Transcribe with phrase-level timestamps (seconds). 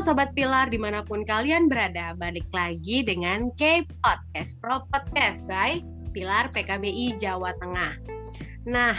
[0.00, 5.84] Sobat Pilar di mana pun kalian berada, balik lagi dengan K-Podcast, Pro Podcast by
[6.16, 8.00] Pilar PKBI Jawa Tengah.
[8.64, 8.96] Nah,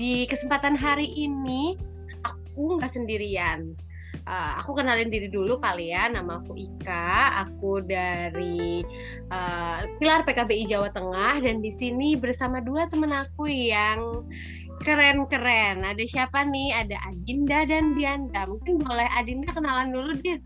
[0.00, 1.76] di kesempatan hari ini
[2.24, 3.76] aku nggak sendirian.
[4.24, 8.80] Uh, aku kenalin diri dulu kali ya, nama aku Ika, aku dari
[9.28, 14.24] uh, Pilar PKBI Jawa Tengah dan di sini bersama dua teman aku yang
[14.80, 15.84] Keren-keren.
[15.84, 16.72] Ada siapa nih?
[16.72, 18.48] Ada Adinda dan Dianda.
[18.48, 20.40] Mungkin boleh Adinda kenalan dulu, Din.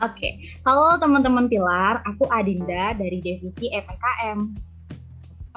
[0.00, 0.32] Oke, okay.
[0.64, 4.48] halo teman-teman Pilar, aku Adinda dari divisi EPKM.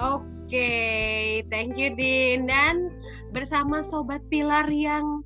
[0.04, 1.40] Oke, okay.
[1.48, 2.44] thank you Din.
[2.44, 2.92] Dan
[3.32, 5.24] bersama Sobat Pilar yang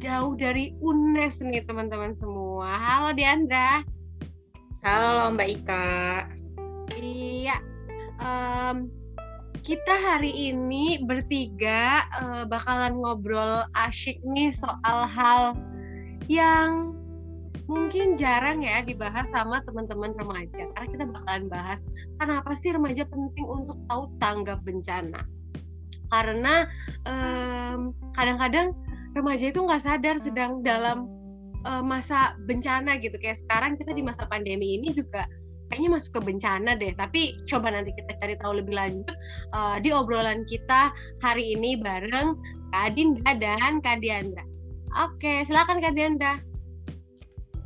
[0.00, 2.72] jauh dari UNES nih teman-teman semua.
[2.72, 3.84] Halo Diandra.
[4.80, 5.84] Halo Mbak Ika.
[6.96, 7.60] Iya,
[8.16, 8.88] um,
[9.64, 15.56] kita hari ini bertiga uh, bakalan ngobrol asyik nih soal hal
[16.28, 16.92] yang
[17.64, 20.68] mungkin jarang ya dibahas sama teman-teman remaja.
[20.76, 21.80] Karena kita bakalan bahas
[22.20, 25.24] kenapa sih remaja penting untuk tahu tanggap bencana?
[26.12, 26.68] Karena
[27.08, 28.76] kadang kadang-kadang
[29.16, 31.08] remaja itu nggak sadar sedang dalam
[31.64, 33.16] uh, masa bencana gitu.
[33.16, 35.24] Kayak sekarang kita di masa pandemi ini juga
[35.74, 36.94] kayaknya masuk ke bencana deh.
[36.94, 39.18] Tapi coba nanti kita cari tahu lebih lanjut
[39.50, 42.38] uh, di obrolan kita hari ini bareng
[42.70, 44.46] Kak Dinda dan Kak Diandra.
[45.02, 46.38] Oke, silakan Kak Diandra.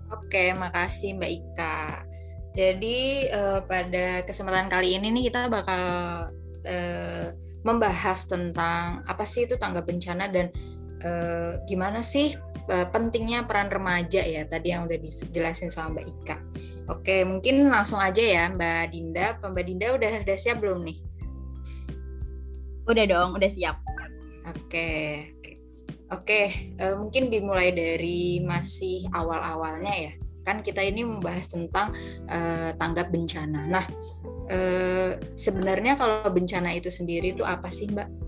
[0.09, 2.09] Oke, makasih Mbak Ika.
[2.57, 5.85] Jadi uh, pada kesempatan kali ini nih kita bakal
[6.65, 7.27] uh,
[7.61, 10.49] membahas tentang apa sih itu tanggap bencana dan
[11.05, 12.33] uh, gimana sih
[12.69, 16.37] pentingnya peran remaja ya tadi yang udah dijelasin sama Mbak Ika.
[16.89, 19.37] Oke, mungkin langsung aja ya Mbak Dinda.
[19.45, 20.99] Mbak Dinda udah udah siap belum nih?
[22.89, 23.77] Udah dong, udah siap.
[24.49, 24.89] Oke,
[26.09, 26.41] oke.
[26.81, 30.13] Uh, mungkin dimulai dari masih awal-awalnya ya.
[30.49, 31.93] Kan kita ini membahas tentang
[32.25, 33.69] uh, tanggap bencana.
[33.69, 33.85] Nah,
[34.49, 38.28] uh, sebenarnya kalau bencana itu sendiri itu apa sih Mbak?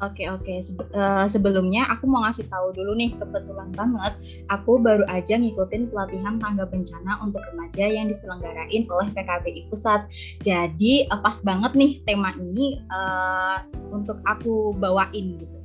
[0.00, 0.64] Oke oke
[0.96, 4.16] uh, sebelumnya aku mau ngasih tahu dulu nih kebetulan banget
[4.48, 10.08] aku baru aja ngikutin pelatihan tangga bencana untuk remaja yang diselenggarain oleh PKBI Pusat.
[10.40, 13.60] Jadi uh, pas banget nih tema ini uh,
[13.92, 15.58] untuk aku bawain gitu.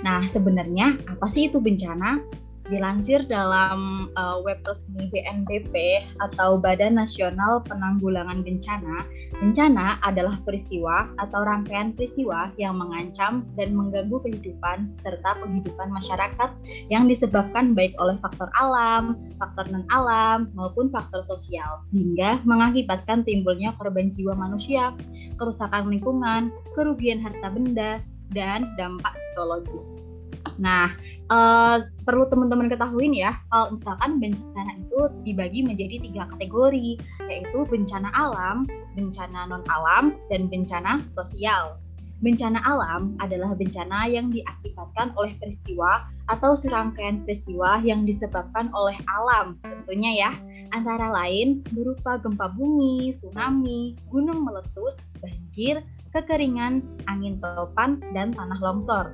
[0.00, 2.41] Nah sebenarnya apa sih itu bencana?
[2.70, 5.74] Dilansir dalam uh, web resmi BNPB
[6.22, 9.02] atau Badan Nasional Penanggulangan Bencana,
[9.42, 16.50] bencana adalah peristiwa atau rangkaian peristiwa yang mengancam dan mengganggu kehidupan serta penghidupan masyarakat
[16.86, 24.14] yang disebabkan baik oleh faktor alam, faktor non-alam, maupun faktor sosial, sehingga mengakibatkan timbulnya korban
[24.14, 24.94] jiwa manusia,
[25.34, 27.98] kerusakan lingkungan, kerugian harta benda,
[28.32, 30.11] dan dampak psikologis.
[30.60, 30.92] Nah,
[31.32, 38.08] uh, perlu teman-teman ketahui ya, kalau misalkan bencana itu dibagi menjadi tiga kategori, yaitu bencana
[38.12, 41.80] alam, bencana non-alam, dan bencana sosial.
[42.22, 49.58] Bencana alam adalah bencana yang diakibatkan oleh peristiwa atau serangkaian peristiwa yang disebabkan oleh alam,
[49.58, 50.30] tentunya ya,
[50.70, 55.82] antara lain berupa gempa bumi, tsunami, gunung meletus, banjir,
[56.14, 59.10] kekeringan, angin topan, dan tanah longsor.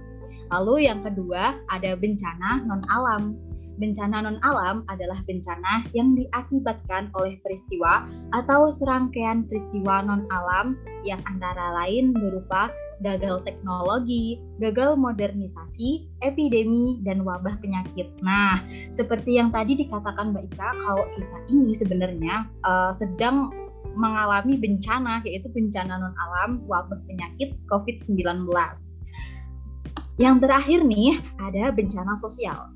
[0.49, 3.37] Lalu yang kedua ada bencana non alam.
[3.79, 10.75] Bencana non alam adalah bencana yang diakibatkan oleh peristiwa atau serangkaian peristiwa non alam
[11.07, 18.11] yang antara lain berupa gagal teknologi, gagal modernisasi, epidemi, dan wabah penyakit.
[18.27, 18.59] Nah,
[18.91, 23.55] seperti yang tadi dikatakan Mbak Ika, kalau kita ini sebenarnya uh, sedang
[23.95, 28.51] mengalami bencana, yaitu bencana non alam, wabah penyakit COVID-19.
[30.19, 32.75] Yang terakhir nih, ada bencana sosial.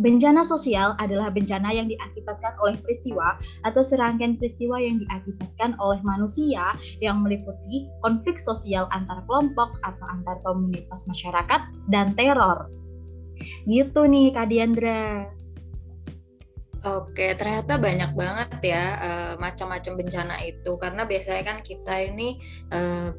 [0.00, 3.36] Bencana sosial adalah bencana yang diakibatkan oleh peristiwa
[3.68, 6.72] atau serangkaian peristiwa yang diakibatkan oleh manusia
[7.04, 11.60] yang meliputi konflik sosial antar kelompok atau antar komunitas masyarakat
[11.92, 12.72] dan teror.
[13.68, 15.28] Gitu nih Kak Diandra.
[16.80, 22.40] Oke, ternyata banyak banget ya uh, macam-macam bencana itu karena biasanya kan kita ini
[22.72, 23.12] uh,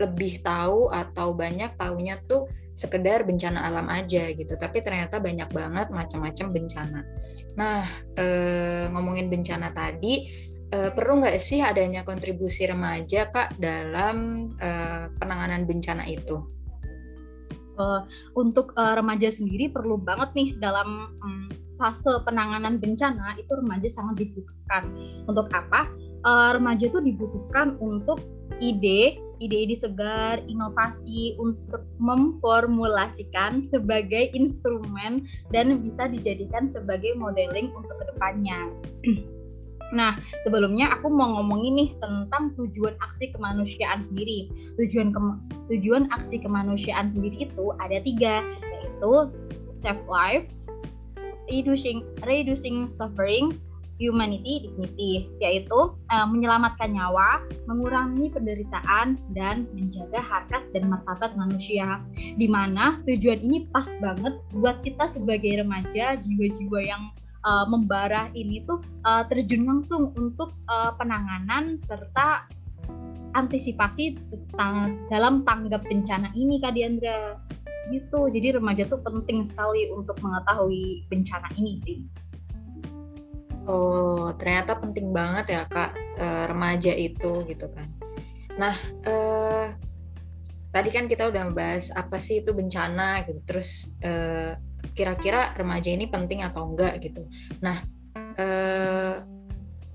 [0.00, 4.56] lebih tahu atau banyak tahunya tuh sekedar bencana alam aja gitu.
[4.56, 7.00] Tapi ternyata banyak banget macam-macam bencana.
[7.60, 7.84] Nah
[8.16, 10.24] eh, ngomongin bencana tadi
[10.72, 16.40] eh, perlu nggak sih adanya kontribusi remaja kak dalam eh, penanganan bencana itu?
[17.80, 18.04] Uh,
[18.36, 21.48] untuk uh, remaja sendiri perlu banget nih dalam um,
[21.80, 24.84] fase penanganan bencana itu remaja sangat dibutuhkan.
[25.24, 25.88] Untuk apa?
[26.20, 28.20] Uh, remaja itu dibutuhkan untuk
[28.60, 38.04] ide ide-ide segar, inovasi untuk memformulasikan sebagai instrumen dan bisa dijadikan sebagai modeling untuk ke
[38.14, 38.70] depannya.
[39.90, 40.14] Nah,
[40.46, 44.46] sebelumnya aku mau ngomongin nih tentang tujuan aksi kemanusiaan sendiri.
[44.78, 45.20] Tujuan ke,
[45.66, 49.12] tujuan aksi kemanusiaan sendiri itu ada tiga, yaitu
[49.82, 50.46] save life,
[51.50, 53.58] reducing reducing suffering,
[54.00, 62.00] humanity dignity yaitu uh, menyelamatkan nyawa, mengurangi penderitaan dan menjaga harkat dan martabat manusia.
[62.16, 67.12] Di mana tujuan ini pas banget buat kita sebagai remaja, jiwa-jiwa yang
[67.44, 72.48] uh, membara ini tuh uh, terjun langsung untuk uh, penanganan serta
[73.38, 74.18] antisipasi
[75.06, 77.38] dalam tanggap bencana ini Kak Diandra.
[77.90, 78.30] Gitu.
[78.30, 81.98] Jadi remaja tuh penting sekali untuk mengetahui bencana ini sih
[83.70, 87.86] Oh, ternyata penting banget ya kak uh, remaja itu gitu kan.
[88.58, 88.74] Nah,
[89.06, 89.70] uh,
[90.74, 93.38] tadi kan kita udah membahas apa sih itu bencana gitu.
[93.46, 94.58] Terus kira
[94.90, 97.30] kira-kira remaja ini penting atau enggak gitu.
[97.62, 97.78] Nah,
[98.42, 99.22] uh,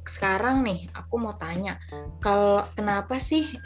[0.07, 1.75] sekarang nih aku mau tanya,
[2.23, 3.57] kalau kenapa sih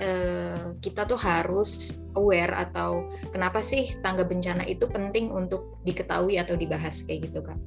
[0.80, 7.04] kita tuh harus aware atau kenapa sih tangga bencana itu penting untuk diketahui atau dibahas
[7.04, 7.60] kayak gitu kan?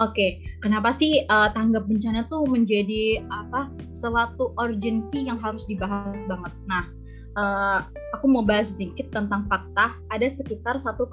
[0.00, 6.52] Oke, kenapa sih uh, tanggap bencana tuh menjadi apa suatu urgensi yang harus dibahas banget?
[6.64, 6.88] Nah,
[7.36, 7.84] uh,
[8.16, 9.92] aku mau bahas sedikit tentang fakta.
[10.08, 11.12] Ada sekitar 1,2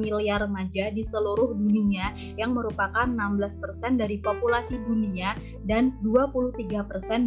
[0.00, 5.36] miliar remaja di seluruh dunia yang merupakan 16% dari populasi dunia
[5.68, 6.72] dan 23%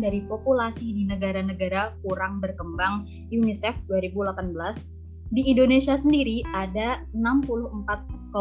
[0.01, 4.97] dari populasi di negara-negara kurang berkembang UNICEF 2018
[5.29, 8.33] di Indonesia sendiri ada 64,50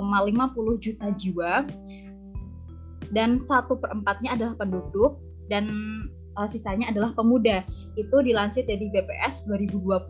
[0.81, 1.69] juta jiwa
[3.13, 5.69] dan satu perempatnya adalah penduduk dan
[6.37, 7.65] uh, sisanya adalah pemuda.
[7.97, 10.09] Itu dilansir dari BPS 2020.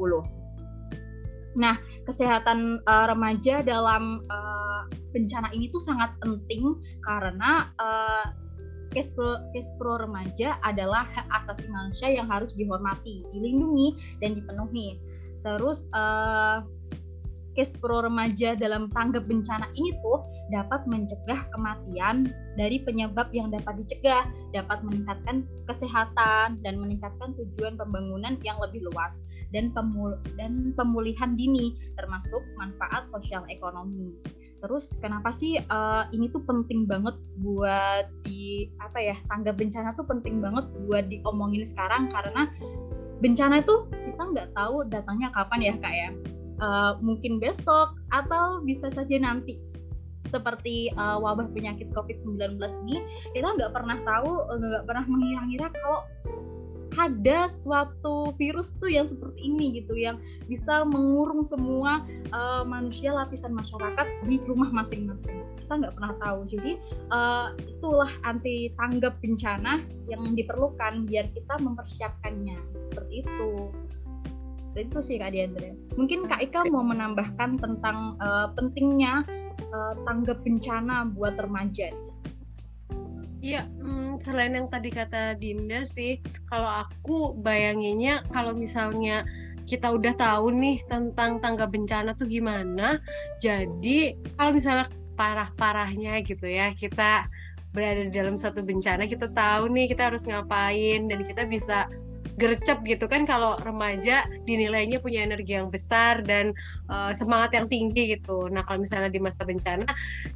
[1.58, 1.74] Nah,
[2.06, 8.30] kesehatan uh, remaja dalam uh, bencana ini tuh sangat penting karena uh,
[8.92, 15.00] case pro, case pro remaja adalah hak asasi manusia yang harus dihormati, dilindungi, dan dipenuhi.
[15.42, 16.62] Terus uh,
[17.58, 20.22] case pro remaja dalam tanggap bencana ini tuh
[20.54, 28.38] dapat mencegah kematian dari penyebab yang dapat dicegah, dapat meningkatkan kesehatan dan meningkatkan tujuan pembangunan
[28.46, 34.14] yang lebih luas dan pemul dan pemulihan dini termasuk manfaat sosial ekonomi.
[34.62, 40.06] Terus kenapa sih uh, ini tuh penting banget buat di apa ya tanggap bencana tuh
[40.06, 42.46] penting banget buat diomongin sekarang karena
[43.18, 46.10] bencana itu kita nggak tahu datangnya kapan ya kak ya
[46.60, 49.58] uh, mungkin besok atau bisa saja nanti.
[50.28, 53.00] Seperti uh, wabah penyakit COVID-19 ini
[53.32, 56.04] kita nggak pernah tahu nggak pernah mengira-ngira kalau
[56.98, 60.18] ada suatu virus tuh yang seperti ini gitu yang
[60.50, 62.02] bisa mengurung semua
[62.34, 65.46] uh, manusia lapisan masyarakat di rumah masing-masing.
[65.62, 66.50] Kita nggak pernah tahu.
[66.50, 66.72] Jadi
[67.14, 72.58] uh, itulah anti tanggap bencana yang diperlukan biar kita mempersiapkannya.
[72.90, 73.70] Seperti itu
[74.78, 75.74] itu sih Kak Diandra.
[75.98, 79.26] Mungkin Kak Ika mau menambahkan tentang uh, pentingnya
[79.74, 81.90] uh, tanggap bencana buat remaja.
[83.38, 86.18] Iya, hmm, selain yang tadi kata Dinda sih,
[86.50, 89.22] kalau aku bayanginnya kalau misalnya
[89.62, 92.98] kita udah tahu nih tentang tangga bencana tuh gimana,
[93.38, 97.30] jadi kalau misalnya parah-parahnya gitu ya, kita
[97.70, 101.86] berada di dalam satu bencana, kita tahu nih kita harus ngapain dan kita bisa
[102.38, 106.54] gercep gitu kan kalau remaja dinilainya punya energi yang besar dan
[106.86, 108.46] uh, semangat yang tinggi gitu.
[108.48, 109.84] Nah kalau misalnya di masa bencana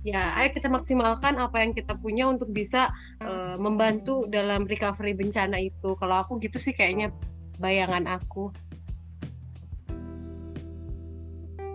[0.02, 2.90] ya ayo kita maksimalkan apa yang kita punya untuk bisa
[3.23, 5.94] uh, membantu dalam recovery bencana itu.
[5.94, 7.14] Kalau aku gitu sih kayaknya
[7.62, 8.50] bayangan aku.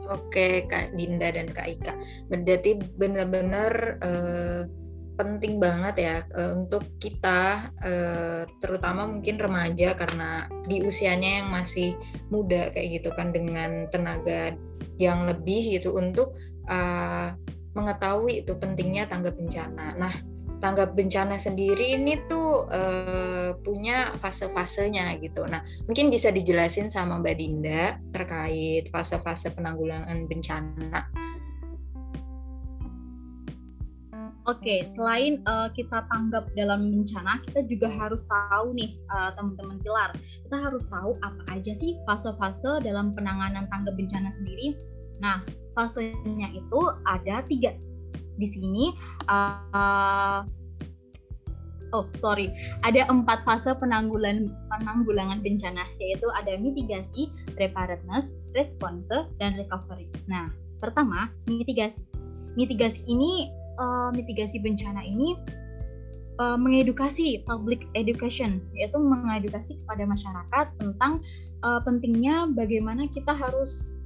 [0.08, 1.94] Oke Kak Dinda dan Kak Ika.
[2.32, 3.72] Berarti benar-benar
[4.04, 4.64] uh,
[5.18, 11.98] penting banget ya uh, untuk kita uh, terutama mungkin remaja karena di usianya yang masih
[12.30, 14.54] muda kayak gitu kan dengan tenaga
[15.02, 16.38] yang lebih gitu untuk
[16.70, 17.34] uh,
[17.74, 19.94] mengetahui itu pentingnya tanggap bencana.
[19.98, 20.14] Nah,
[20.58, 25.46] tanggap bencana sendiri ini tuh uh, punya fase-fasenya gitu.
[25.46, 31.27] Nah, mungkin bisa dijelasin sama Mbak Dinda terkait fase-fase penanggulangan bencana.
[34.48, 40.16] Oke, selain uh, kita tanggap dalam bencana, kita juga harus tahu nih uh, teman-teman pilar.
[40.48, 44.72] Kita harus tahu apa aja sih fase-fase dalam penanganan tanggap bencana sendiri.
[45.20, 45.44] Nah,
[45.76, 47.76] fasenya itu ada tiga.
[48.40, 48.96] Di sini
[49.28, 50.48] uh,
[51.92, 52.52] oh sorry
[52.84, 57.28] ada empat fase penanggulangan penanggulangan bencana yaitu ada mitigasi,
[57.58, 59.12] preparedness, response,
[59.44, 60.08] dan recovery.
[60.32, 60.50] Nah
[60.80, 62.06] pertama mitigasi.
[62.58, 65.38] Mitigasi ini uh, mitigasi bencana ini
[66.42, 71.22] uh, mengedukasi public education yaitu mengedukasi kepada masyarakat tentang
[71.66, 73.98] uh, pentingnya bagaimana kita harus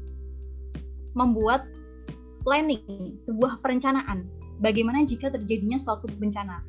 [1.17, 1.67] membuat
[2.47, 4.25] planning sebuah perencanaan
[4.61, 6.61] bagaimana jika terjadinya suatu bencana.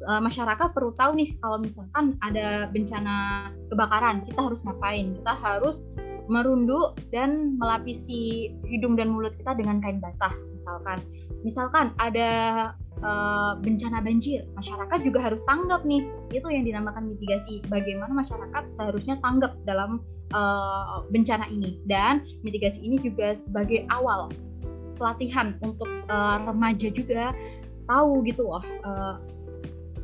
[0.00, 5.12] Masyarakat perlu tahu nih kalau misalkan ada bencana kebakaran, kita harus ngapain?
[5.12, 5.84] Kita harus
[6.30, 11.02] merunduk dan melapisi hidung dan mulut kita dengan kain basah misalkan.
[11.40, 12.30] Misalkan ada
[13.00, 16.04] uh, bencana banjir, masyarakat juga harus tanggap nih.
[16.32, 17.64] Itu yang dinamakan mitigasi.
[17.68, 20.04] Bagaimana masyarakat seharusnya tanggap dalam
[20.36, 24.28] uh, bencana ini dan mitigasi ini juga sebagai awal
[25.00, 27.32] pelatihan untuk uh, remaja juga
[27.88, 29.16] tahu gitu loh uh,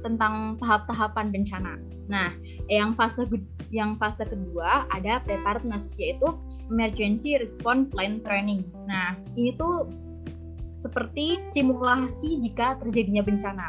[0.00, 1.76] tentang tahap-tahapan bencana.
[2.07, 2.31] Nah,
[2.71, 3.26] yang fase
[3.75, 6.31] yang fase kedua ada preparedness yaitu
[6.71, 8.64] emergency response plan training.
[8.87, 9.90] Nah, ini tuh
[10.76, 13.68] seperti simulasi jika terjadinya bencana.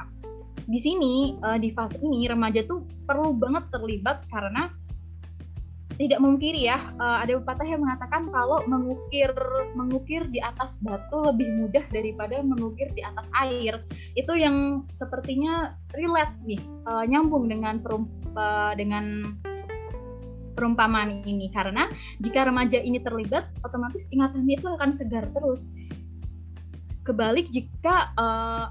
[0.68, 4.68] Di sini uh, di fase ini remaja tuh perlu banget terlibat karena
[5.98, 9.34] tidak memungkiri ya uh, ada pepatah yang mengatakan kalau mengukir
[9.74, 13.82] mengukir di atas batu lebih mudah daripada mengukir di atas air.
[14.14, 18.06] Itu yang sepertinya relate nih uh, nyambung dengan perum,
[18.38, 19.34] uh, dengan
[20.54, 21.50] perumpamaan ini.
[21.50, 21.90] Karena
[22.22, 25.74] jika remaja ini terlibat otomatis ingatannya itu akan segar terus
[27.08, 28.68] kebalik jika uh,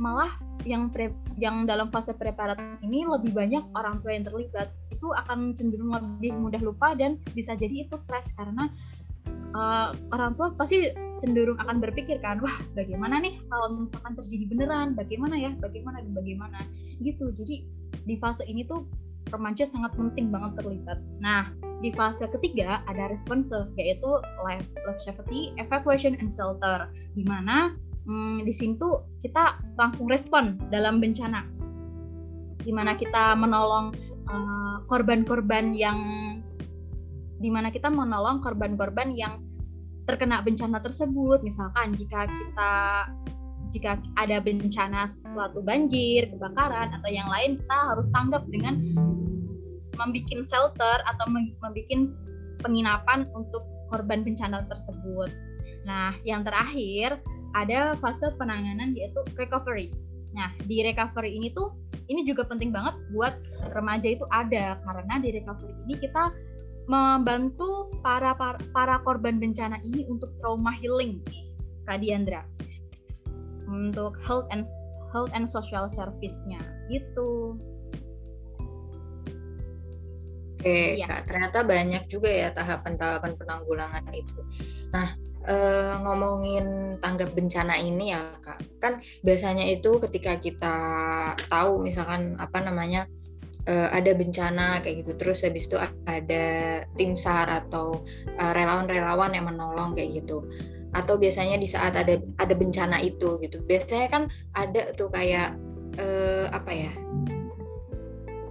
[0.00, 0.32] malah
[0.64, 4.72] yang pre, yang dalam fase preparatif ini lebih banyak orang tua yang terlibat.
[4.88, 8.72] Itu akan cenderung lebih mudah lupa dan bisa jadi itu stres karena
[9.52, 10.90] uh, orang tua pasti
[11.20, 14.96] cenderung akan berpikir kan wah bagaimana nih kalau misalkan terjadi beneran?
[14.96, 15.52] Bagaimana ya?
[15.60, 16.58] Bagaimana dan bagaimana?
[17.04, 17.30] Gitu.
[17.36, 17.54] Jadi
[18.08, 18.88] di fase ini tuh
[19.30, 20.98] remaja sangat penting banget terlibat.
[21.20, 21.52] Nah
[21.84, 24.10] di fase ketiga ada response yaitu
[24.44, 26.88] life, life safety evacuation and shelter.
[27.12, 27.76] Di mana
[28.08, 31.44] hmm, di sini tuh kita langsung respon dalam bencana.
[32.66, 33.94] Di mana kita menolong
[34.26, 35.98] Eh, korban-korban uh, yang
[37.38, 39.38] di mana kita menolong korban-korban yang
[40.02, 41.46] terkena bencana tersebut.
[41.46, 42.72] Misalkan jika kita
[43.70, 48.82] jika ada bencana suatu banjir kebakaran atau yang lain kita harus tanggap dengan
[49.96, 51.74] membuat shelter atau membuat
[52.60, 55.30] penginapan untuk korban bencana tersebut.
[55.86, 57.20] Nah, yang terakhir
[57.54, 59.94] ada fase penanganan yaitu recovery.
[60.34, 61.72] Nah, di recovery ini tuh
[62.06, 63.34] ini juga penting banget buat
[63.74, 66.30] remaja itu ada karena di recovery ini kita
[66.86, 71.50] membantu para para, para korban bencana ini untuk trauma healing nih
[71.86, 72.46] Kak Diandra
[73.66, 74.70] untuk health and
[75.10, 76.62] health and social service-nya
[76.92, 77.58] gitu.
[80.66, 81.06] Oke, ya.
[81.06, 84.42] Kak, ternyata banyak juga ya tahapan-tahapan penanggulangan itu.
[84.90, 85.14] Nah,
[85.46, 90.76] uh, ngomongin tanggap bencana ini ya kak kan biasanya itu ketika kita
[91.46, 93.06] tahu misalkan apa namanya
[93.70, 96.46] uh, ada bencana kayak gitu terus habis itu ada
[96.98, 98.02] tim sar atau
[98.38, 100.50] uh, relawan-relawan yang menolong kayak gitu
[100.90, 104.22] atau biasanya di saat ada ada bencana itu gitu biasanya kan
[104.56, 105.54] ada tuh kayak
[106.00, 106.92] uh, apa ya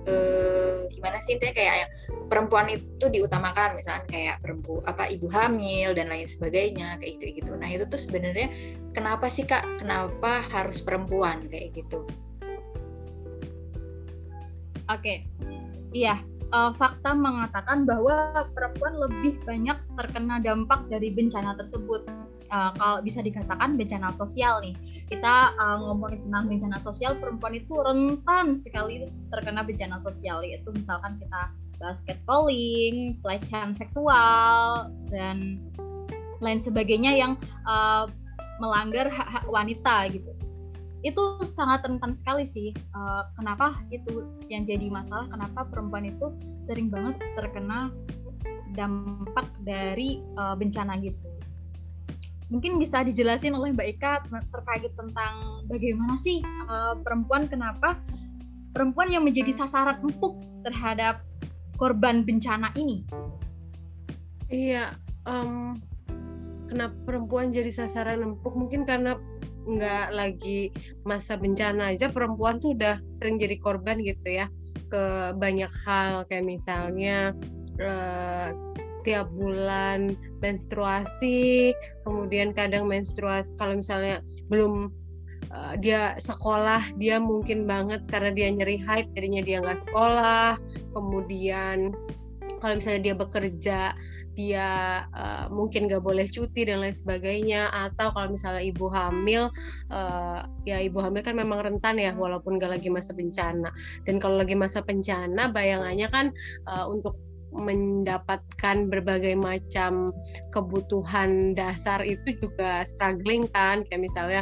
[0.07, 1.89] uh, gimana sih intinya kayak
[2.29, 7.51] perempuan itu diutamakan misalnya kayak perempuan apa ibu hamil dan lain sebagainya kayak gitu gitu
[7.57, 8.49] nah itu tuh sebenarnya
[8.95, 9.83] kenapa sih kak?
[9.83, 12.07] Kenapa harus perempuan kayak gitu?
[14.85, 15.01] Oke.
[15.01, 15.17] Okay.
[15.95, 16.19] iya
[16.55, 22.07] uh, fakta mengatakan bahwa perempuan lebih banyak terkena dampak dari bencana tersebut.
[22.53, 27.73] Uh, kalau bisa dikatakan bencana sosial nih kita uh, ngomongin tentang bencana sosial perempuan itu
[27.77, 30.41] rentan sekali terkena bencana sosial.
[30.41, 35.61] Yaitu misalkan kita basket calling, pelecehan seksual dan
[36.41, 37.37] lain sebagainya yang
[37.69, 38.09] uh,
[38.57, 40.31] melanggar hak-hak wanita gitu.
[41.05, 42.73] Itu sangat rentan sekali sih.
[42.97, 45.29] Uh, kenapa itu yang jadi masalah?
[45.29, 46.33] Kenapa perempuan itu
[46.65, 47.93] sering banget terkena
[48.73, 51.34] dampak dari uh, bencana gitu
[52.49, 54.13] mungkin bisa dijelasin oleh Mbak Ika
[54.53, 57.97] terkait tentang bagaimana sih uh, perempuan kenapa
[58.75, 61.23] perempuan yang menjadi sasaran empuk terhadap
[61.79, 63.07] korban bencana ini?
[64.51, 64.93] Iya,
[65.25, 65.79] um,
[66.69, 68.53] kenapa perempuan jadi sasaran empuk?
[68.53, 69.17] Mungkin karena
[69.65, 70.69] nggak lagi
[71.01, 74.45] masa bencana aja perempuan tuh udah sering jadi korban gitu ya
[74.93, 77.33] ke banyak hal kayak misalnya
[77.81, 78.53] uh,
[79.05, 81.71] tiap bulan menstruasi,
[82.01, 84.89] kemudian kadang menstruasi kalau misalnya belum
[85.53, 90.57] uh, dia sekolah dia mungkin banget karena dia nyeri haid jadinya dia nggak sekolah
[90.91, 91.93] kemudian
[92.59, 93.79] kalau misalnya dia bekerja
[94.35, 94.69] dia
[95.15, 99.47] uh, mungkin nggak boleh cuti dan lain sebagainya atau kalau misalnya ibu hamil
[99.87, 103.71] uh, ya ibu hamil kan memang rentan ya walaupun nggak lagi masa bencana.
[104.03, 106.25] Dan kalau lagi masa bencana bayangannya kan
[106.67, 107.15] uh, untuk
[107.55, 110.11] mendapatkan berbagai macam
[110.51, 113.87] kebutuhan dasar itu juga struggling kan.
[113.87, 114.41] Kayak misalnya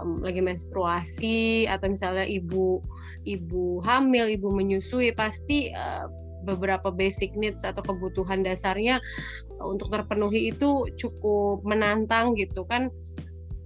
[0.00, 2.80] um, lagi menstruasi atau misalnya ibu
[3.24, 6.08] ibu hamil ibu menyusui pasti uh,
[6.44, 9.00] beberapa basic needs atau kebutuhan dasarnya
[9.64, 12.92] untuk terpenuhi itu cukup menantang gitu kan.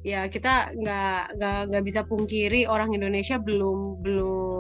[0.06, 4.57] Ya kita nggak nggak nggak bisa pungkiri orang Indonesia belum belum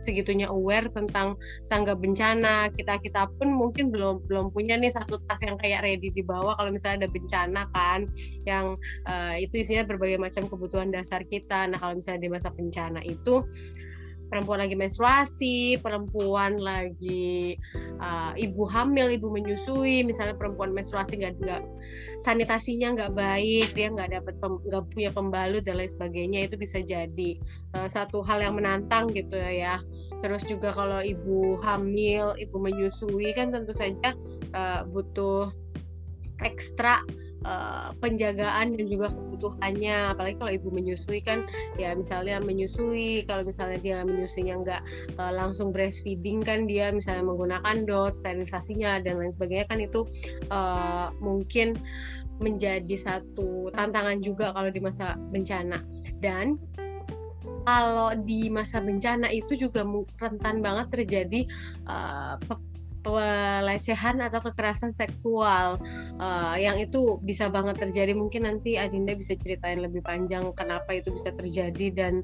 [0.00, 1.34] segitunya aware tentang
[1.68, 6.08] tangga bencana kita kita pun mungkin belum belum punya nih satu tas yang kayak ready
[6.14, 8.08] dibawa kalau misalnya ada bencana kan
[8.46, 11.66] yang uh, itu isinya berbagai macam kebutuhan dasar kita.
[11.68, 13.44] Nah kalau misalnya di masa bencana itu
[14.28, 17.56] perempuan lagi menstruasi, perempuan lagi
[17.98, 21.62] uh, ibu hamil, ibu menyusui, misalnya perempuan menstruasi nggak nggak
[22.20, 27.40] sanitasinya nggak baik, dia nggak dapat nggak punya pembalut dan lain sebagainya itu bisa jadi
[27.74, 29.80] uh, satu hal yang menantang gitu ya.
[30.20, 34.14] Terus juga kalau ibu hamil, ibu menyusui kan tentu saja
[34.52, 35.50] uh, butuh
[36.46, 37.02] ekstra
[37.44, 40.14] uh, penjagaan dan juga kebutuhannya.
[40.14, 41.44] Apalagi kalau ibu menyusui kan
[41.76, 44.82] ya misalnya menyusui kalau misalnya dia menyusuinya nggak
[45.18, 50.06] uh, langsung breastfeeding kan dia misalnya menggunakan dot sterilisasinya dan lain sebagainya kan itu
[50.50, 51.78] uh, mungkin
[52.38, 55.82] menjadi satu tantangan juga kalau di masa bencana.
[56.22, 56.58] Dan
[57.66, 59.84] kalau di masa bencana itu juga
[60.16, 61.44] rentan banget terjadi
[61.84, 62.40] uh,
[63.02, 65.78] pelecehan atau kekerasan seksual.
[66.18, 71.14] Uh, yang itu bisa banget terjadi mungkin nanti Adinda bisa ceritain lebih panjang kenapa itu
[71.14, 72.14] bisa terjadi dan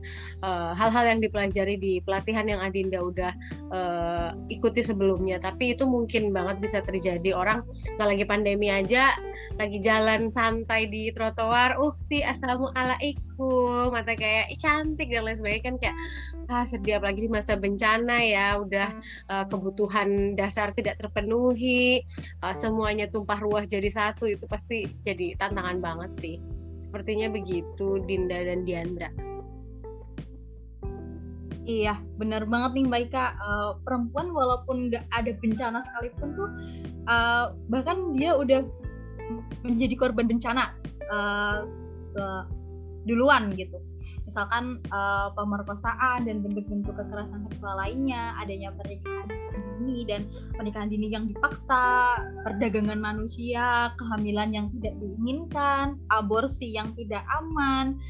[0.42, 3.32] eh, hal-hal uh, yang dipelajari di pelatihan yang Adinda udah
[3.70, 5.38] uh, ikuti sebelumnya.
[5.38, 7.34] Tapi itu mungkin banget bisa terjadi.
[7.34, 7.66] Orang
[7.96, 9.14] nggak lagi pandemi aja
[9.54, 13.24] lagi jalan santai di trotoar uhti assalamualaikum
[13.90, 15.96] mata kayak cantik dan lain sebagainya kan kayak
[16.46, 18.88] ah sedih apalagi di masa bencana ya udah
[19.32, 22.04] uh, kebutuhan dasar tidak terpenuhi
[22.46, 26.36] uh, semuanya tumpah ruah jadi satu itu pasti jadi tantangan banget sih.
[26.78, 29.10] Sepertinya begitu Dinda dan Diandra.
[31.64, 33.26] Iya, benar banget nih Mbak Ika.
[33.40, 36.48] Uh, perempuan walaupun nggak ada bencana sekalipun tuh,
[37.08, 38.68] uh, bahkan dia udah
[39.64, 40.76] menjadi korban bencana
[41.08, 41.64] uh,
[42.20, 42.44] uh,
[43.04, 43.76] duluan gitu
[44.24, 51.28] misalkan uh, pemerkosaan dan bentuk-bentuk kekerasan seksual lainnya, adanya pernikahan dini dan pernikahan dini yang
[51.28, 58.00] dipaksa, perdagangan manusia, kehamilan yang tidak diinginkan, aborsi yang tidak aman,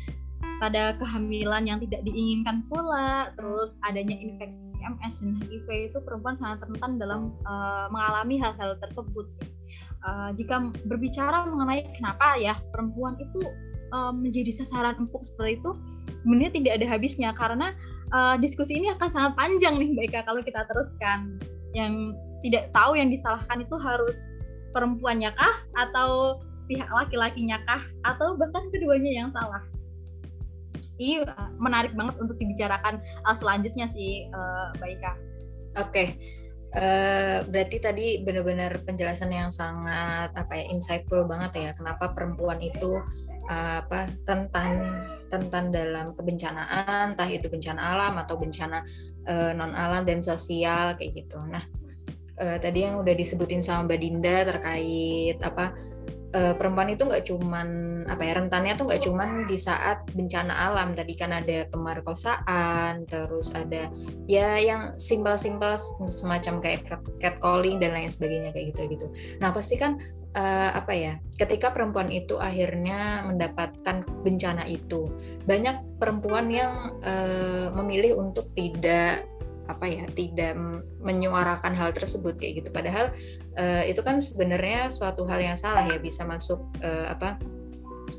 [0.63, 6.63] pada kehamilan yang tidak diinginkan pula, terus adanya infeksi MS dan HIV itu perempuan sangat
[6.63, 9.27] rentan dalam uh, mengalami hal-hal tersebut.
[10.05, 13.41] Uh, jika berbicara mengenai kenapa ya perempuan itu
[13.95, 15.71] um, menjadi sasaran empuk seperti itu
[16.21, 17.71] sebenarnya tidak ada habisnya karena
[18.11, 21.39] uh, diskusi ini akan sangat panjang nih Mbak Ika kalau kita teruskan
[21.73, 24.19] yang tidak tahu yang disalahkan itu harus
[24.75, 29.63] perempuannya kah atau pihak laki-lakinya kah atau bahkan keduanya yang salah
[30.99, 31.27] ini
[31.59, 33.03] menarik banget untuk dibicarakan
[33.35, 34.31] selanjutnya sih
[34.79, 35.13] Mbak Ika.
[35.75, 36.09] Oke, okay.
[37.51, 42.99] Berarti tadi benar-benar penjelasan yang sangat apa ya insightful banget ya kenapa perempuan itu
[43.49, 44.71] apa rentan
[45.29, 48.87] rentan dalam kebencanaan, entah itu bencana alam atau bencana
[49.27, 51.43] uh, non alam dan sosial kayak gitu.
[51.43, 51.65] Nah,
[52.39, 55.75] uh, tadi yang udah disebutin sama Mbak Dinda terkait apa
[56.35, 57.69] uh, perempuan itu nggak cuman
[58.11, 60.93] apa ya rentannya tuh nggak cuman di saat bencana alam.
[60.93, 63.89] Tadi kan ada pemerkosaan terus ada
[64.27, 65.79] ya yang simpel-simpel
[66.11, 66.91] semacam kayak
[67.23, 69.07] catcalling dan lain sebagainya kayak gitu gitu.
[69.39, 69.97] Nah pasti kan
[70.35, 75.11] uh, apa ya ketika perempuan itu akhirnya mendapatkan bencana itu
[75.47, 79.25] banyak perempuan yang uh, memilih untuk tidak
[79.65, 80.53] apa ya tidak
[81.01, 82.69] menyuarakan hal tersebut kayak gitu.
[82.69, 83.13] Padahal
[83.57, 87.41] uh, itu kan sebenarnya suatu hal yang salah ya bisa masuk uh, apa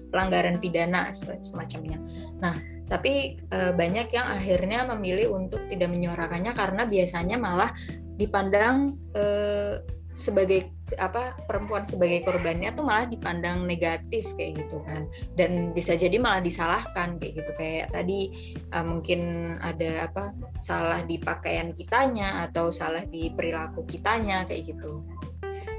[0.10, 2.02] pelanggaran pidana semacamnya.
[2.42, 7.74] Nah tapi uh, banyak yang akhirnya memilih untuk tidak menyuarakannya karena biasanya malah
[8.16, 9.82] dipandang uh,
[10.15, 15.12] sebagai apa perempuan sebagai korbannya tuh malah dipandang negatif kayak gitu kan.
[15.36, 17.51] Dan bisa jadi malah disalahkan kayak gitu.
[17.60, 18.32] Kayak tadi
[18.71, 19.21] uh, mungkin
[19.60, 20.32] ada apa
[20.63, 25.04] salah di pakaian kitanya atau salah di perilaku kitanya kayak gitu.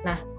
[0.05, 0.36] Nah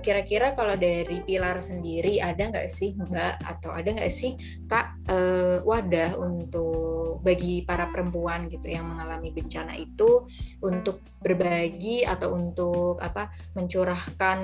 [0.00, 4.32] kira-kira kalau dari Pilar sendiri ada nggak sih Mbak atau ada nggak sih
[4.64, 10.24] Kak uh, wadah untuk bagi para perempuan gitu yang mengalami bencana itu
[10.64, 14.38] untuk berbagi atau untuk apa mencurahkan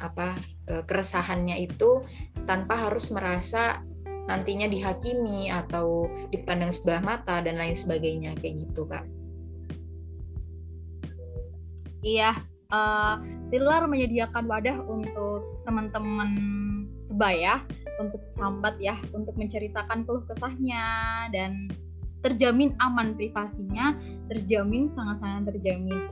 [0.00, 0.40] apa
[0.72, 2.00] uh, keresahannya itu
[2.48, 3.84] tanpa harus merasa
[4.26, 9.06] nantinya dihakimi atau dipandang sebelah mata dan lain sebagainya kayak gitu Kak.
[12.06, 12.38] Iya,
[12.70, 16.30] uh, Pilar menyediakan wadah untuk teman-teman
[17.06, 17.62] sebaya
[18.02, 20.84] untuk sambat ya untuk menceritakan keluh kesahnya
[21.30, 21.70] dan
[22.20, 23.94] terjamin aman privasinya
[24.26, 26.10] terjamin sangat-sangat terjamin.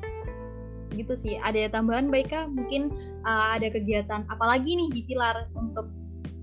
[0.94, 1.34] Gitu sih.
[1.42, 2.94] Ada tambahan baik mungkin
[3.26, 5.90] uh, ada kegiatan apalagi nih di Pilar untuk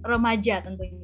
[0.04, 1.01] remaja tentunya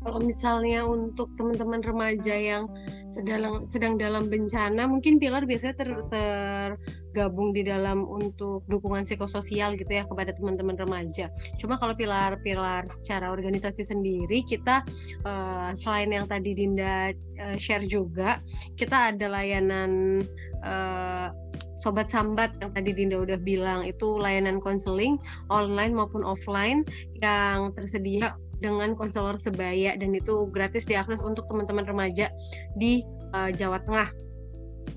[0.00, 2.64] kalau misalnya untuk teman-teman remaja yang
[3.10, 9.90] sedang sedang dalam bencana mungkin pilar biasanya ter, tergabung di dalam untuk dukungan psikososial gitu
[9.90, 11.28] ya kepada teman-teman remaja.
[11.58, 14.86] Cuma kalau pilar-pilar secara organisasi sendiri kita
[15.26, 17.10] uh, selain yang tadi Dinda
[17.42, 18.38] uh, share juga
[18.78, 20.22] kita ada layanan
[20.62, 21.28] uh,
[21.80, 25.16] sobat sambat yang tadi Dinda udah bilang itu layanan konseling
[25.48, 26.84] online maupun offline
[27.18, 32.28] yang tersedia dengan konselor sebaya dan itu gratis diakses untuk teman-teman remaja
[32.76, 34.29] di uh, Jawa Tengah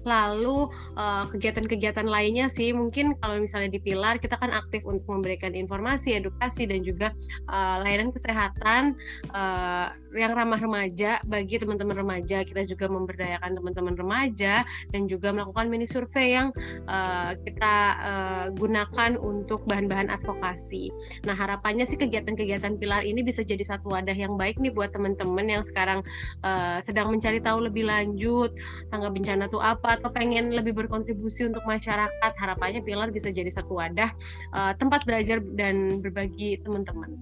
[0.04, 5.08] Lalu eh, kegiatan-kegiatan uh, lainnya sih mungkin kalau misalnya di Pilar kita kan aktif untuk
[5.08, 7.16] memberikan informasi, edukasi dan juga
[7.48, 8.96] uh, layanan kesehatan
[9.32, 12.46] uh, yang ramah remaja bagi teman-teman remaja.
[12.46, 14.62] Kita juga memberdayakan teman-teman remaja
[14.94, 16.54] dan juga melakukan mini survei yang
[16.86, 20.94] uh, kita uh, gunakan untuk bahan-bahan advokasi.
[21.26, 25.50] Nah, harapannya sih kegiatan-kegiatan Pilar ini bisa jadi satu wadah yang baik nih buat teman-teman
[25.50, 26.06] yang sekarang
[26.46, 28.54] uh, sedang mencari tahu lebih lanjut
[28.90, 33.78] tangga bencana itu apa atau pengen lebih berkontribusi untuk masyarakat harapannya Pilar bisa jadi satu
[33.78, 34.10] wadah
[34.52, 37.18] uh, tempat belajar dan berbagi teman-teman.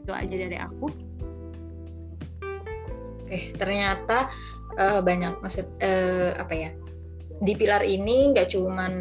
[0.00, 0.88] Itu aja dari aku.
[3.24, 4.28] Oke ternyata
[4.76, 6.70] uh, banyak maksud uh, apa ya
[7.40, 8.92] di pilar ini nggak cuman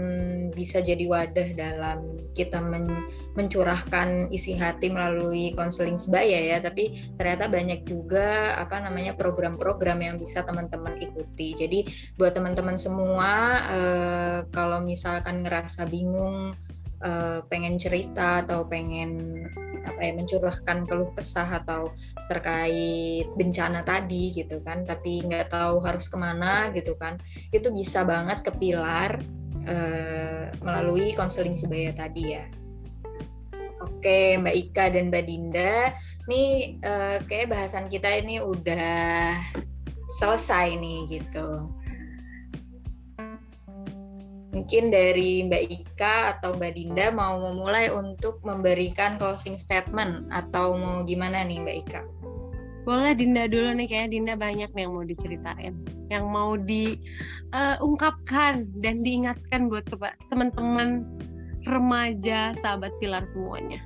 [0.52, 7.48] bisa jadi wadah dalam kita men mencurahkan isi hati melalui konseling sebaya ya, tapi ternyata
[7.48, 11.54] banyak juga apa namanya program-program yang bisa teman-teman ikuti.
[11.54, 11.80] Jadi
[12.18, 13.30] buat teman-teman semua
[13.70, 16.58] eh, kalau misalkan ngerasa bingung
[17.00, 19.46] eh, pengen cerita atau pengen
[19.84, 21.92] apa ya mencurahkan keluh kesah atau
[22.32, 27.20] terkait bencana tadi gitu kan tapi nggak tahu harus ke mana gitu kan
[27.52, 29.20] itu bisa banget ke pilar
[29.68, 32.46] uh, melalui konseling sebaya tadi ya
[33.84, 35.92] Oke, Mbak Ika dan Mbak Dinda,
[36.28, 39.36] nih uh, kayak bahasan kita ini udah
[40.20, 41.68] selesai nih gitu.
[44.56, 51.04] Mungkin dari Mbak Ika atau Mbak Dinda mau memulai untuk memberikan closing statement atau mau
[51.04, 52.02] gimana nih Mbak Ika?
[52.84, 55.74] Boleh Dinda dulu nih, kayaknya Dinda banyak nih yang mau diceritain,
[56.12, 59.88] yang mau diungkapkan uh, dan diingatkan buat
[60.28, 61.08] teman-teman
[61.64, 63.80] remaja, sahabat pilar semuanya.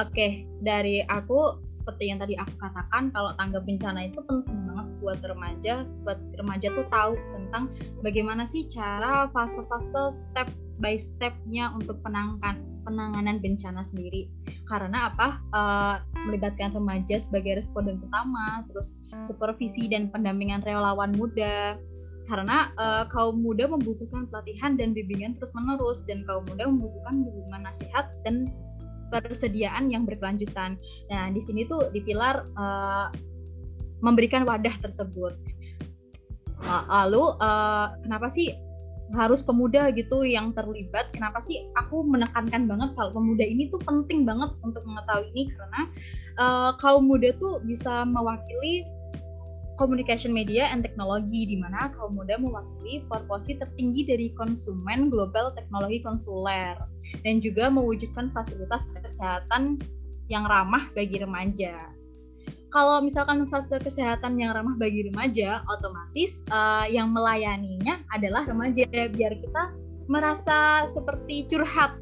[0.00, 5.20] Oke, dari aku seperti yang tadi aku katakan, kalau tanggap bencana itu penting banget buat
[5.20, 7.68] remaja, buat remaja tuh tahu tentang
[8.00, 10.48] bagaimana sih cara fase-fase step
[10.80, 14.28] by stepnya untuk penanganan penanganan bencana sendiri.
[14.68, 15.40] Karena apa?
[15.52, 15.96] Uh,
[16.28, 21.76] melibatkan remaja sebagai responden pertama, terus supervisi dan pendampingan relawan muda.
[22.30, 27.62] Karena uh, kaum muda membutuhkan pelatihan dan bimbingan terus menerus dan kaum muda membutuhkan dukungan
[27.66, 28.46] nasihat dan
[29.10, 30.78] persediaan yang berkelanjutan.
[31.10, 33.10] Nah, di sini tuh di pilar uh,
[34.00, 35.34] memberikan wadah tersebut.
[36.62, 38.52] Lalu uh, kenapa sih
[39.14, 41.10] harus pemuda gitu yang terlibat?
[41.10, 45.82] Kenapa sih aku menekankan banget kalau pemuda ini tuh penting banget untuk mengetahui ini karena
[46.38, 48.86] uh, kaum muda tuh bisa mewakili
[49.80, 56.04] Communication Media and Teknologi di mana kaum muda mewakili proporsi tertinggi dari konsumen global teknologi
[56.04, 56.76] konsuler
[57.24, 59.80] dan juga mewujudkan fasilitas kesehatan
[60.28, 61.99] yang ramah bagi remaja.
[62.70, 69.34] Kalau misalkan fase kesehatan yang ramah bagi remaja, otomatis uh, yang melayaninya adalah remaja biar
[69.42, 69.74] kita
[70.06, 71.98] merasa seperti curhat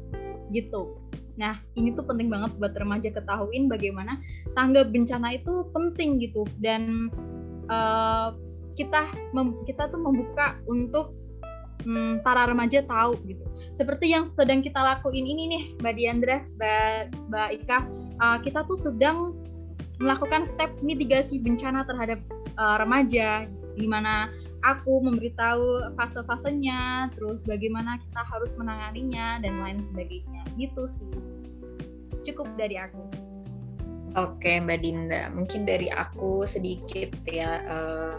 [0.53, 0.93] gitu.
[1.41, 4.21] Nah, ini tuh penting banget buat remaja ketahuin bagaimana
[4.53, 7.09] tanggap bencana itu penting gitu dan
[7.71, 8.37] uh,
[8.77, 9.09] kita
[9.65, 11.17] kita tuh membuka untuk
[11.89, 13.41] um, para remaja tahu gitu.
[13.73, 17.01] Seperti yang sedang kita lakuin ini nih, Mbak Diandra, Mbak,
[17.31, 17.79] Mbak Ika,
[18.19, 19.33] uh, kita tuh sedang
[19.99, 22.19] melakukan step mitigasi bencana terhadap
[22.55, 24.31] uh, remaja, di mana
[24.63, 30.43] aku memberitahu fase-fasenya, terus bagaimana kita harus menanganinya dan lain sebagainya.
[30.55, 31.11] Gitu sih.
[32.23, 33.03] Cukup dari aku.
[34.17, 35.29] Oke, Mbak Dinda.
[35.31, 37.61] Mungkin dari aku sedikit ya.
[37.69, 38.15] Uh,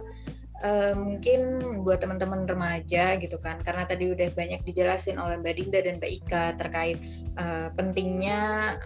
[0.64, 1.40] uh, mungkin
[1.84, 6.12] buat teman-teman remaja gitu kan, karena tadi udah banyak dijelasin oleh Mbak Dinda dan Mbak
[6.24, 6.98] Ika terkait
[7.36, 8.40] uh, pentingnya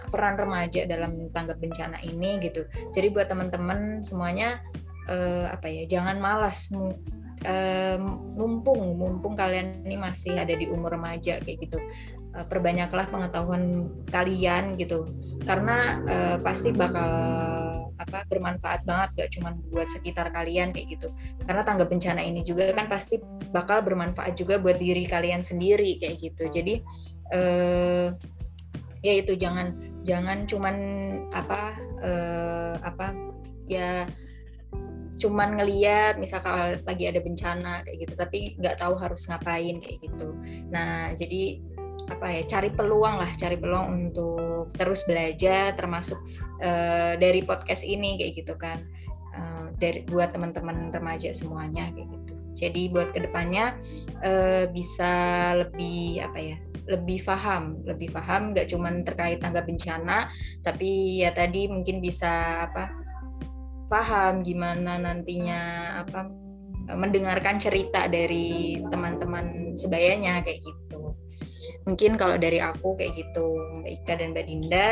[0.08, 2.66] peran remaja dalam tanggap bencana ini gitu.
[2.94, 4.62] Jadi buat teman-teman semuanya
[5.10, 8.02] uh, apa ya, jangan malas um,
[8.34, 11.78] mumpung mumpung kalian ini masih ada di umur remaja kayak gitu
[12.50, 15.06] perbanyaklah pengetahuan kalian gitu
[15.46, 17.06] karena uh, pasti bakal
[17.98, 21.08] apa bermanfaat banget gak cuma buat sekitar kalian kayak gitu.
[21.46, 23.18] Karena tangga bencana ini juga kan pasti
[23.54, 26.44] bakal bermanfaat juga buat diri kalian sendiri kayak gitu.
[26.50, 26.74] Jadi
[27.34, 28.08] uh,
[29.04, 30.76] ya itu jangan jangan cuman
[31.30, 33.12] apa uh, apa
[33.68, 34.08] ya
[35.14, 38.14] cuman ngeliat misalkan lagi ada bencana kayak gitu.
[38.18, 40.34] Tapi nggak tahu harus ngapain kayak gitu.
[40.72, 41.73] Nah jadi
[42.10, 46.20] apa ya cari peluang lah cari peluang untuk terus belajar termasuk
[46.60, 48.84] uh, dari podcast ini kayak gitu kan.
[49.34, 52.34] Uh, dari buat teman-teman remaja semuanya kayak gitu.
[52.54, 53.74] Jadi buat ke depannya
[54.22, 55.12] uh, bisa
[55.58, 60.28] lebih apa ya lebih paham lebih paham nggak cuman terkait tangga bencana
[60.60, 62.92] tapi ya tadi mungkin bisa apa
[63.88, 65.60] paham gimana nantinya
[66.04, 66.28] apa
[66.92, 71.16] mendengarkan cerita dari teman-teman sebayanya kayak gitu.
[71.84, 74.88] Mungkin kalau dari aku kayak gitu, Mbak Ika dan Mbak Dinda.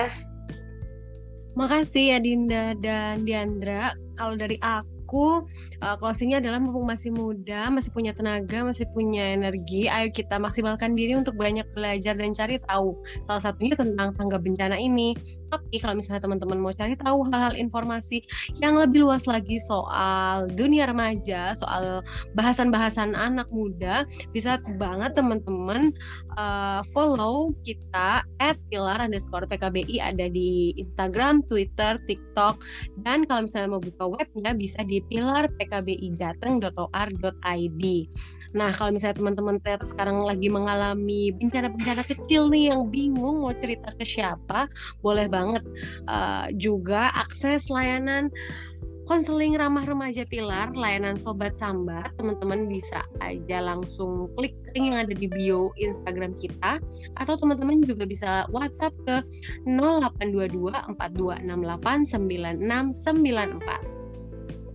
[1.52, 3.92] Makasih ya Dinda dan Diandra.
[4.16, 5.44] Kalau dari aku
[5.84, 10.96] uh, closingnya adalah mumpung masih muda, masih punya tenaga, masih punya energi, ayo kita maksimalkan
[10.96, 12.96] diri untuk banyak belajar dan cari tahu.
[13.28, 15.12] Salah satunya tentang tangga bencana ini.
[15.52, 18.24] Tapi kalau misalnya teman-teman mau cari tahu hal-hal informasi
[18.60, 22.00] yang lebih luas lagi soal dunia remaja, soal
[22.32, 25.92] bahasan-bahasan anak muda, bisa banget teman-teman
[26.36, 32.64] uh, follow kita at pilar underscore PKBI ada di Instagram, Twitter, TikTok,
[33.04, 37.84] dan kalau misalnya mau buka webnya bisa di pilar pkbigateng.or.id.
[38.52, 43.96] Nah, kalau misalnya teman-teman ternyata sekarang lagi mengalami bencana-bencana kecil nih yang bingung mau cerita
[43.96, 44.68] ke siapa,
[45.00, 45.64] boleh banget
[46.04, 48.28] uh, juga akses layanan
[49.06, 55.14] konseling ramah remaja Pilar, layanan Sobat Sambat, teman-teman bisa aja langsung klik link yang ada
[55.14, 56.78] di bio Instagram kita,
[57.18, 59.16] atau teman-teman juga bisa WhatsApp ke
[59.66, 62.14] 0822 4268
[62.92, 64.02] 9694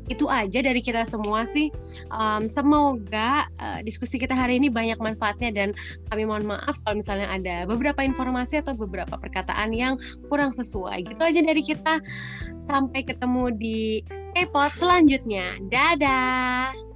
[0.08, 1.68] itu aja dari kita semua sih.
[2.12, 5.70] Um, semoga uh, diskusi kita hari ini banyak manfaatnya dan
[6.08, 10.00] kami mohon maaf kalau misalnya ada beberapa informasi atau beberapa perkataan yang
[10.32, 11.04] kurang sesuai.
[11.12, 12.00] Gitu aja dari kita.
[12.58, 13.80] Sampai ketemu di
[14.38, 15.58] K-pop selanjutnya.
[15.66, 16.87] Dadah.